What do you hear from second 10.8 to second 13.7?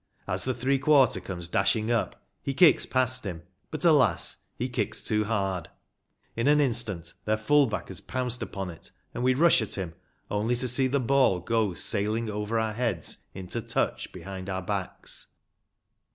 the ball go sailing over our heads into